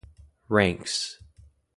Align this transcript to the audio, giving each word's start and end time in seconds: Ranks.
Ranks. 0.49 1.21